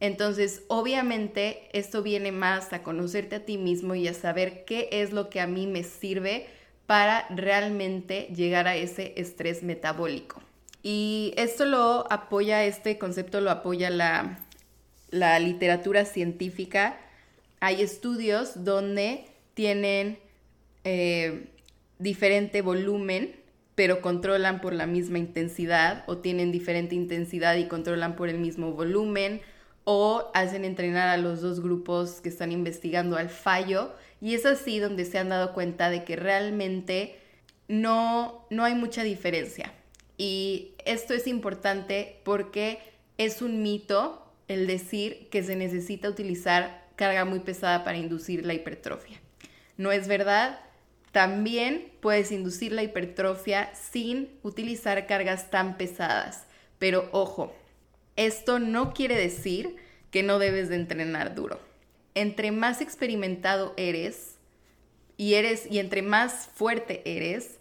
Entonces, 0.00 0.62
obviamente, 0.68 1.68
esto 1.72 2.02
viene 2.02 2.32
más 2.32 2.72
a 2.72 2.82
conocerte 2.82 3.36
a 3.36 3.44
ti 3.44 3.56
mismo 3.56 3.94
y 3.94 4.08
a 4.08 4.14
saber 4.14 4.64
qué 4.64 4.88
es 4.92 5.12
lo 5.12 5.30
que 5.30 5.40
a 5.40 5.46
mí 5.46 5.66
me 5.66 5.84
sirve 5.84 6.46
para 6.86 7.26
realmente 7.30 8.28
llegar 8.34 8.68
a 8.68 8.76
ese 8.76 9.14
estrés 9.16 9.62
metabólico. 9.62 10.42
Y 10.82 11.32
esto 11.36 11.64
lo 11.64 12.10
apoya, 12.12 12.64
este 12.64 12.98
concepto 12.98 13.40
lo 13.40 13.50
apoya 13.50 13.90
la, 13.90 14.38
la 15.10 15.38
literatura 15.38 16.04
científica 16.04 16.98
hay 17.60 17.82
estudios 17.82 18.64
donde 18.64 19.24
tienen 19.54 20.18
eh, 20.84 21.48
diferente 21.98 22.62
volumen, 22.62 23.34
pero 23.74 24.00
controlan 24.00 24.60
por 24.60 24.72
la 24.72 24.86
misma 24.86 25.18
intensidad, 25.18 26.04
o 26.06 26.18
tienen 26.18 26.52
diferente 26.52 26.94
intensidad 26.94 27.56
y 27.56 27.66
controlan 27.66 28.16
por 28.16 28.28
el 28.28 28.38
mismo 28.38 28.72
volumen, 28.72 29.40
o 29.88 30.32
hacen 30.34 30.64
entrenar 30.64 31.08
a 31.08 31.16
los 31.16 31.40
dos 31.40 31.60
grupos 31.60 32.20
que 32.20 32.28
están 32.28 32.50
investigando 32.50 33.16
al 33.16 33.28
fallo, 33.28 33.92
y 34.20 34.34
es 34.34 34.44
así 34.44 34.80
donde 34.80 35.04
se 35.04 35.18
han 35.18 35.28
dado 35.28 35.54
cuenta 35.54 35.90
de 35.90 36.02
que 36.02 36.16
realmente 36.16 37.20
no, 37.68 38.44
no 38.50 38.64
hay 38.64 38.74
mucha 38.74 39.04
diferencia. 39.04 39.72
Y 40.18 40.72
esto 40.84 41.14
es 41.14 41.28
importante 41.28 42.20
porque 42.24 42.80
es 43.16 43.42
un 43.42 43.62
mito 43.62 44.26
el 44.48 44.66
decir 44.66 45.28
que 45.30 45.44
se 45.44 45.54
necesita 45.54 46.08
utilizar 46.08 46.88
carga 46.96 47.24
muy 47.24 47.38
pesada 47.38 47.84
para 47.84 47.96
inducir 47.96 48.44
la 48.44 48.54
hipertrofia. 48.54 49.20
No 49.76 49.92
es 49.92 50.08
verdad, 50.08 50.58
también 51.12 51.92
puedes 52.00 52.32
inducir 52.32 52.72
la 52.72 52.82
hipertrofia 52.82 53.72
sin 53.74 54.30
utilizar 54.42 55.06
cargas 55.06 55.48
tan 55.48 55.76
pesadas. 55.76 56.44
Pero 56.80 57.08
ojo, 57.12 57.54
esto 58.16 58.58
no 58.58 58.92
quiere 58.94 59.16
decir 59.16 59.76
que 60.10 60.22
no 60.22 60.38
debes 60.38 60.68
de 60.68 60.76
entrenar 60.76 61.34
duro. 61.34 61.60
Entre 62.14 62.50
más 62.50 62.80
experimentado 62.80 63.74
eres 63.76 64.36
y 65.16 65.34
eres 65.34 65.66
y 65.70 65.78
entre 65.78 66.02
más 66.02 66.48
fuerte 66.54 67.02
eres, 67.04 67.58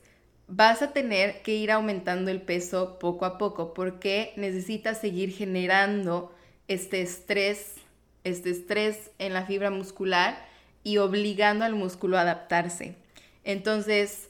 vas 0.48 0.82
a 0.82 0.94
tener 0.94 1.42
que 1.42 1.56
ir 1.56 1.72
aumentando 1.72 2.32
el 2.32 2.42
peso 2.42 3.00
poco 3.00 3.26
a 3.26 3.38
poco 3.38 3.74
porque 3.74 4.34
necesitas 4.38 5.00
seguir 5.00 5.32
generando 5.32 6.34
este 6.68 7.02
estrés, 7.02 7.76
este 8.24 8.52
estrés 8.52 9.12
en 9.20 9.34
la 9.34 9.46
fibra 9.46 9.72
muscular 9.72 10.38
y 10.84 10.98
obligando 10.98 11.66
al 11.66 11.76
músculo 11.76 12.18
a 12.18 12.22
adaptarse. 12.22 12.96
Entonces, 13.44 14.30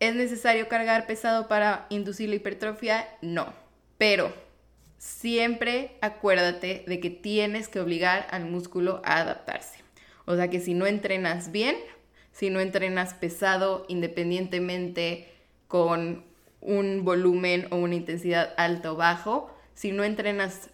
¿es 0.00 0.14
necesario 0.14 0.68
cargar 0.68 1.06
pesado 1.06 1.46
para 1.46 1.86
inducir 1.90 2.28
la 2.28 2.36
hipertrofia? 2.36 3.06
No, 3.22 3.52
pero 3.98 4.32
siempre 4.98 5.96
acuérdate 6.00 6.84
de 6.86 7.00
que 7.00 7.10
tienes 7.10 7.68
que 7.68 7.80
obligar 7.80 8.26
al 8.30 8.44
músculo 8.44 9.00
a 9.04 9.20
adaptarse. 9.20 9.78
O 10.26 10.36
sea 10.36 10.50
que 10.50 10.60
si 10.60 10.74
no 10.74 10.86
entrenas 10.86 11.52
bien, 11.52 11.76
si 12.32 12.50
no 12.50 12.60
entrenas 12.60 13.14
pesado 13.14 13.86
independientemente 13.88 15.32
con 15.68 16.24
un 16.60 17.04
volumen 17.04 17.66
o 17.70 17.76
una 17.76 17.94
intensidad 17.94 18.52
alta 18.56 18.92
o 18.92 18.96
bajo, 18.96 19.54
si 19.74 19.92
no 19.92 20.04
entrenas 20.04 20.70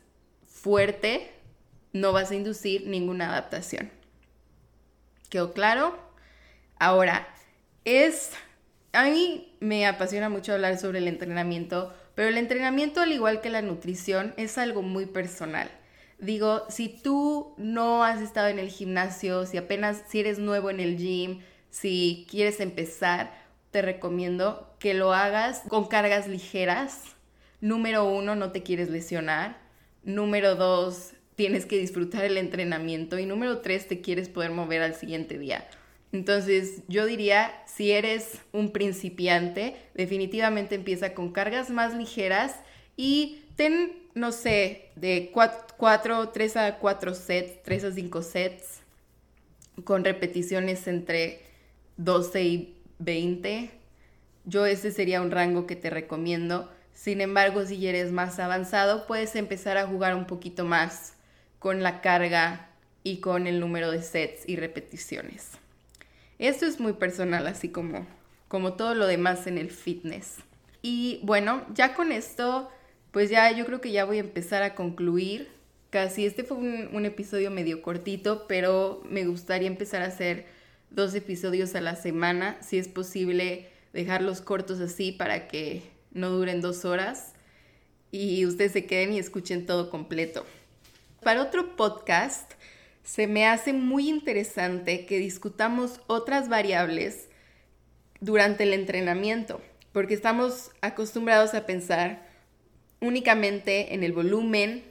fuerte, 0.47 1.31
no 1.93 2.13
vas 2.13 2.31
a 2.31 2.35
inducir 2.35 2.87
ninguna 2.87 3.31
adaptación. 3.31 3.91
¿Quedó 5.29 5.53
claro? 5.53 5.99
Ahora, 6.79 7.29
es... 7.85 8.33
A 8.93 9.05
mí 9.05 9.57
me 9.59 9.87
apasiona 9.87 10.29
mucho 10.29 10.53
hablar 10.53 10.79
sobre 10.79 10.99
el 10.99 11.09
entrenamiento, 11.09 11.93
pero 12.15 12.29
el 12.29 12.39
entrenamiento, 12.39 13.01
al 13.01 13.13
igual 13.13 13.41
que 13.41 13.51
la 13.51 13.63
nutrición, 13.63 14.35
es 14.37 14.59
algo 14.59 14.83
muy 14.83 15.07
personal. 15.07 15.71
Digo, 16.19 16.65
si 16.69 16.89
tú 16.89 17.55
no 17.59 18.05
has 18.05 18.21
estado 18.21 18.49
en 18.49 18.59
el 18.59 18.69
gimnasio, 18.69 19.47
si 19.47 19.57
apenas, 19.57 20.03
si 20.09 20.21
eres 20.21 20.39
nuevo 20.39 20.71
en 20.71 20.81
el 20.81 20.97
gym, 20.97 21.41
si 21.71 22.27
quieres 22.31 22.61
empezar, 22.61 23.35
te 23.73 23.83
recomiendo 23.83 24.75
que 24.79 24.95
lo 24.95 25.13
hagas 25.13 25.63
con 25.69 25.89
cargas 25.89 26.29
ligeras. 26.29 27.03
Número 27.61 28.05
uno, 28.05 28.37
no 28.37 28.53
te 28.53 28.63
quieres 28.63 28.91
lesionar. 28.91 29.59
Número 30.05 30.55
dos, 30.55 31.15
tienes 31.35 31.67
que 31.67 31.79
disfrutar 31.79 32.25
el 32.25 32.39
entrenamiento. 32.39 33.19
Y 33.19 33.27
número 33.27 33.59
tres, 33.59 33.89
te 33.89 34.01
quieres 34.01 34.29
poder 34.29 34.53
mover 34.53 34.83
al 34.83 34.95
siguiente 34.95 35.39
día. 35.39 35.67
Entonces 36.15 36.83
yo 36.87 37.07
diría, 37.07 37.53
si 37.67 37.91
eres 37.91 38.39
un 38.53 38.71
principiante, 38.71 39.75
definitivamente 39.95 40.77
empieza 40.77 41.13
con 41.13 41.33
cargas 41.33 41.71
más 41.71 41.93
ligeras 41.93 42.55
y 42.97 43.43
ten, 43.57 43.93
no 44.15 44.31
sé, 44.31 44.91
de 44.95 45.33
4, 45.33 46.29
3 46.29 46.57
a 46.57 46.79
4 46.79 47.15
sets, 47.15 47.63
3 47.65 47.85
a 47.85 47.91
5 47.91 48.23
sets, 48.23 48.81
con 49.83 50.05
repeticiones 50.05 50.87
entre 50.87 51.41
12 51.97 52.43
y 52.45 52.77
20. 53.01 53.71
Yo 54.45 54.67
ese 54.67 54.93
sería 54.93 55.21
un 55.21 55.33
rango 55.33 55.67
que 55.67 55.75
te 55.75 55.91
recomiendo. 55.91 56.71
Sin 56.93 57.23
embargo, 57.23 57.67
si 57.67 57.85
eres 57.89 58.13
más 58.13 58.39
avanzado, 58.39 59.09
puedes 59.09 59.35
empezar 59.35 59.79
a 59.79 59.89
jugar 59.89 60.15
un 60.15 60.29
poquito 60.29 60.65
más 60.65 61.15
con 61.59 61.83
la 61.83 62.01
carga 62.01 62.69
y 63.03 63.17
con 63.17 63.49
el 63.49 63.59
número 63.59 63.91
de 63.91 64.01
sets 64.01 64.49
y 64.49 64.55
repeticiones. 64.55 65.64
Esto 66.39 66.67
es 66.67 66.81
muy 66.81 66.95
personal, 66.95 67.47
así 67.47 67.69
como, 67.69 68.07
como 68.49 68.75
todo 68.75 68.95
lo 68.95 69.07
demás 69.07 69.47
en 69.47 69.59
el 69.59 69.71
fitness. 69.71 70.37
Y 70.83 71.21
bueno, 71.23 71.65
ya 71.75 71.95
con 71.95 72.13
esto, 72.13 72.71
pues 73.11 73.31
ya 73.31 73.51
yo 73.53 73.65
creo 73.67 73.81
que 73.81 73.93
ya 73.93 74.05
voy 74.05 74.19
a 74.19 74.21
empezar 74.21 74.63
a 74.63 74.75
concluir. 74.75 75.49
Casi 75.91 76.27
este 76.27 76.45
fue 76.45 76.57
un, 76.57 76.91
un 76.93 77.07
episodio 77.07 77.51
medio 77.51 77.83
cortito, 77.83 78.47
pero 78.49 79.03
me 79.09 79.25
gustaría 79.25 79.69
empezar 79.69 80.03
a 80.03 80.07
hacer 80.07 80.47
dos 80.91 81.15
episodios 81.15 81.75
a 81.75 81.81
la 81.81 81.97
semana, 81.97 82.59
si 82.61 82.79
es 82.79 82.89
posible 82.89 83.69
dejarlos 83.93 84.41
cortos 84.41 84.81
así 84.81 85.13
para 85.13 85.49
que 85.49 85.83
no 86.13 86.31
duren 86.31 86.61
dos 86.61 86.85
horas 86.85 87.35
y 88.11 88.47
ustedes 88.47 88.73
se 88.73 88.87
queden 88.87 89.13
y 89.13 89.19
escuchen 89.19 89.67
todo 89.67 89.91
completo. 89.91 90.47
Para 91.23 91.43
otro 91.43 91.75
podcast, 91.75 92.53
se 93.05 93.27
me 93.27 93.47
hace 93.47 93.75
muy 93.75 94.09
interesante 94.09 95.05
que 95.05 95.19
discutamos 95.19 96.01
otras 96.07 96.49
variables 96.49 97.29
durante 98.21 98.65
el 98.65 98.73
entrenamiento, 98.73 99.61
porque 99.93 100.15
estamos 100.15 100.71
acostumbrados 100.81 101.53
a 101.53 101.67
pensar 101.67 102.27
únicamente 103.01 103.95
en 103.95 104.03
el 104.03 104.15
volumen 104.15 104.83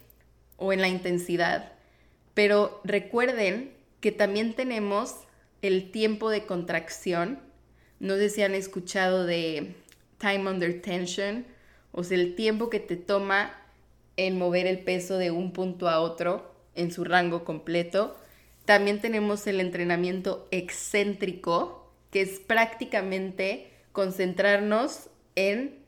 o 0.58 0.72
en 0.72 0.82
la 0.82 0.88
intensidad, 0.88 1.74
pero 2.36 2.82
recuerden 2.84 3.74
que 4.00 4.12
también 4.12 4.54
tenemos 4.54 5.16
el 5.64 5.90
tiempo 5.92 6.30
de 6.30 6.46
contracción. 6.46 7.40
No 8.00 8.16
sé 8.18 8.30
si 8.30 8.44
han 8.44 8.54
escuchado 8.54 9.26
de 9.26 9.76
time 10.20 10.52
under 10.52 10.82
tension, 10.82 11.48
o 11.92 12.04
sea, 12.04 12.18
el 12.18 12.36
tiempo 12.36 12.70
que 12.70 12.80
te 12.80 12.96
toma 12.96 13.54
en 14.18 14.38
mover 14.38 14.68
el 14.68 14.80
peso 14.80 15.18
de 15.18 15.32
un 15.32 15.52
punto 15.52 15.90
a 15.90 16.00
otro 16.00 16.53
en 16.76 16.92
su 16.92 17.04
rango 17.04 17.44
completo. 17.44 18.18
También 18.66 19.02
tenemos 19.02 19.46
el 19.48 19.60
entrenamiento 19.60 20.48
excéntrico, 20.52 21.92
que 22.12 22.22
es 22.22 22.40
prácticamente 22.40 23.72
concentrarnos 23.92 25.10
en 25.36 25.84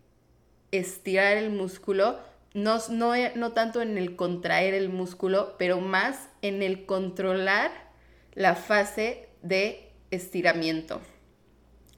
estirar 0.71 1.37
el 1.37 1.51
músculo, 1.51 2.19
no, 2.53 2.79
no, 2.89 3.13
no 3.35 3.51
tanto 3.51 3.81
en 3.81 3.97
el 3.97 4.15
contraer 4.15 4.73
el 4.73 4.89
músculo, 4.89 5.55
pero 5.57 5.81
más 5.81 6.29
en 6.41 6.63
el 6.63 6.85
controlar 6.85 7.71
la 8.33 8.55
fase 8.55 9.27
de 9.41 9.91
estiramiento. 10.11 11.01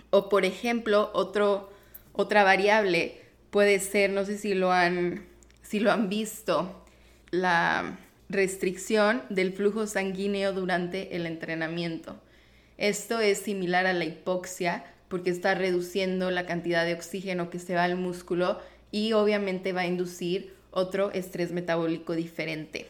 O 0.09 0.29
por 0.29 0.45
ejemplo, 0.45 1.11
otro, 1.13 1.71
otra 2.13 2.43
variable 2.43 3.21
puede 3.49 3.79
ser, 3.79 4.11
no 4.11 4.25
sé 4.25 4.37
si 4.37 4.53
lo 4.53 4.71
han, 4.71 5.27
si 5.61 5.79
lo 5.79 5.91
han 5.91 6.09
visto, 6.09 6.83
la 7.29 7.99
restricción 8.29 9.23
del 9.29 9.53
flujo 9.53 9.87
sanguíneo 9.87 10.53
durante 10.53 11.15
el 11.15 11.25
entrenamiento. 11.25 12.19
Esto 12.77 13.19
es 13.19 13.39
similar 13.39 13.85
a 13.85 13.93
la 13.93 14.05
hipoxia 14.05 14.85
porque 15.07 15.29
está 15.29 15.55
reduciendo 15.55 16.29
la 16.31 16.45
cantidad 16.45 16.85
de 16.85 16.93
oxígeno 16.93 17.49
que 17.49 17.59
se 17.59 17.75
va 17.75 17.83
al 17.83 17.95
músculo 17.95 18.59
y 18.91 19.13
obviamente 19.13 19.73
va 19.73 19.81
a 19.81 19.87
inducir 19.87 20.53
otro 20.71 21.11
estrés 21.11 21.51
metabólico 21.51 22.13
diferente. 22.13 22.87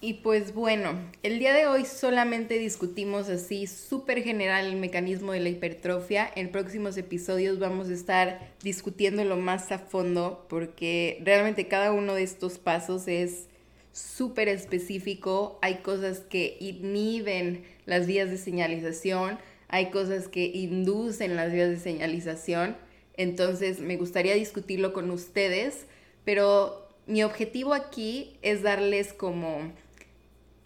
Y 0.00 0.14
pues 0.14 0.52
bueno, 0.52 0.98
el 1.22 1.38
día 1.38 1.54
de 1.54 1.66
hoy 1.66 1.86
solamente 1.86 2.58
discutimos 2.58 3.30
así 3.30 3.66
súper 3.66 4.22
general 4.22 4.66
el 4.66 4.76
mecanismo 4.76 5.32
de 5.32 5.40
la 5.40 5.48
hipertrofia. 5.48 6.30
En 6.36 6.52
próximos 6.52 6.98
episodios 6.98 7.58
vamos 7.58 7.88
a 7.88 7.94
estar 7.94 8.52
discutiéndolo 8.62 9.38
más 9.38 9.72
a 9.72 9.78
fondo 9.78 10.44
porque 10.50 11.22
realmente 11.24 11.68
cada 11.68 11.90
uno 11.92 12.14
de 12.14 12.22
estos 12.22 12.58
pasos 12.58 13.08
es 13.08 13.48
súper 13.94 14.48
específico. 14.48 15.58
Hay 15.62 15.76
cosas 15.76 16.18
que 16.18 16.58
inhiben 16.60 17.64
las 17.86 18.06
vías 18.06 18.28
de 18.28 18.36
señalización, 18.36 19.38
hay 19.68 19.90
cosas 19.90 20.28
que 20.28 20.44
inducen 20.44 21.36
las 21.36 21.52
vías 21.52 21.70
de 21.70 21.78
señalización. 21.78 22.76
Entonces 23.16 23.80
me 23.80 23.96
gustaría 23.96 24.34
discutirlo 24.34 24.92
con 24.92 25.10
ustedes, 25.10 25.86
pero 26.24 26.88
mi 27.06 27.22
objetivo 27.22 27.72
aquí 27.72 28.36
es 28.42 28.62
darles 28.62 29.12
como 29.12 29.72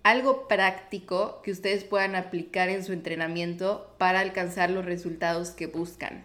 algo 0.02 0.48
práctico 0.48 1.42
que 1.42 1.50
ustedes 1.50 1.84
puedan 1.84 2.16
aplicar 2.16 2.70
en 2.70 2.82
su 2.82 2.92
entrenamiento 2.92 3.94
para 3.98 4.20
alcanzar 4.20 4.70
los 4.70 4.86
resultados 4.86 5.50
que 5.50 5.66
buscan. 5.66 6.24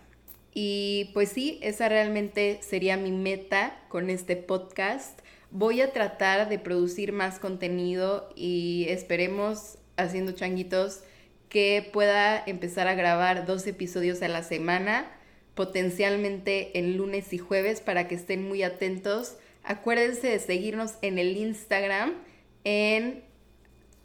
Y 0.54 1.10
pues 1.14 1.30
sí, 1.30 1.60
esa 1.62 1.90
realmente 1.90 2.60
sería 2.62 2.96
mi 2.96 3.12
meta 3.12 3.78
con 3.90 4.10
este 4.10 4.38
podcast. 4.38 5.20
Voy 5.56 5.82
a 5.82 5.94
tratar 5.94 6.50
de 6.50 6.58
producir 6.58 7.12
más 7.12 7.38
contenido 7.38 8.28
y 8.36 8.88
esperemos, 8.90 9.78
haciendo 9.98 10.32
changuitos, 10.32 11.02
que 11.48 11.88
pueda 11.94 12.44
empezar 12.48 12.88
a 12.88 12.96
grabar 12.96 13.46
dos 13.46 13.68
episodios 13.68 14.24
a 14.24 14.30
la 14.30 14.42
semana, 14.42 15.12
potencialmente 15.54 16.80
en 16.80 16.98
lunes 16.98 17.34
y 17.34 17.38
jueves 17.38 17.82
para 17.82 18.08
que 18.08 18.16
estén 18.16 18.48
muy 18.48 18.64
atentos. 18.64 19.36
Acuérdense 19.64 20.28
de 20.30 20.40
seguirnos 20.40 20.96
en 21.04 21.20
el 21.20 21.38
Instagram 21.38 22.16
en 22.64 23.24